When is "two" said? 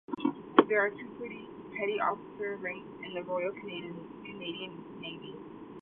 0.89-1.61